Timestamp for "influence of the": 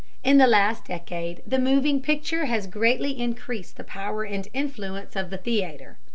4.51-5.37